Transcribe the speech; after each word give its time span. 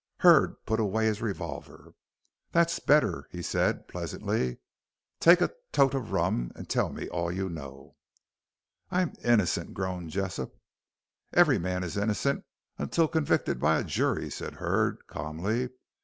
Hurd 0.21 0.55
put 0.65 0.79
away 0.79 1.05
his 1.05 1.21
revolver. 1.21 1.93
"That's 2.51 2.79
better," 2.79 3.27
said 3.41 3.75
he, 3.75 3.83
pleasantly; 3.91 4.57
"take 5.19 5.41
a 5.41 5.51
tot 5.71 5.93
of 5.93 6.11
rum 6.11 6.51
and 6.55 6.67
tell 6.67 6.89
me 6.91 7.07
all 7.09 7.31
you 7.31 7.49
know." 7.49 7.97
"I'm 8.89 9.13
innocent," 9.23 9.75
groaned 9.75 10.09
Jessop. 10.09 10.57
"Every 11.33 11.59
man 11.59 11.83
is 11.83 11.97
innocent 11.97 12.45
until 12.79 13.07
convicted 13.07 13.59
by 13.59 13.77
a 13.77 13.83
jury," 13.83 14.31
said 14.31 14.55
Hurd, 14.55 15.05
calmly. 15.05 15.69